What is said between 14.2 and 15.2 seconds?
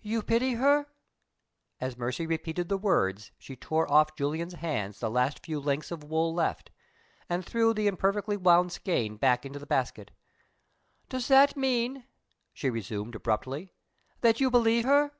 "that you believe her?"